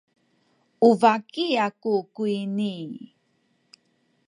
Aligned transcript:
u 0.87 0.89
baki 1.01 1.45
aku 1.67 1.93
kuyni. 2.15 2.75